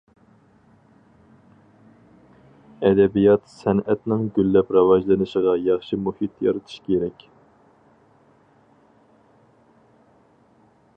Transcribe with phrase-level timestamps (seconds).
[2.89, 7.29] ئەدەبىيات- سەنئەتنىڭ گۈللەپ راۋاجلىنىشىغا ياخشى مۇھىت يارىتىش كېرەك.